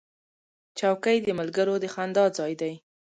[0.79, 2.73] چوکۍ د ملګرو د خندا ځای دی.